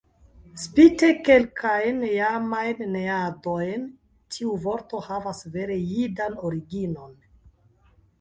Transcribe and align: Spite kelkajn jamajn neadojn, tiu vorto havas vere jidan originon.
Spite 0.59 1.07
kelkajn 1.25 1.99
jamajn 2.11 2.81
neadojn, 2.95 3.83
tiu 4.37 4.55
vorto 4.63 5.03
havas 5.09 5.43
vere 5.57 5.77
jidan 5.91 6.35
originon. 6.51 7.13